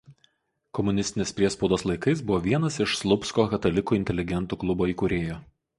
[0.77, 5.41] Komunistinės priespaudos laikais buvo vienas iš Slupsko katalikų inteligentų klubo įkūrėjų.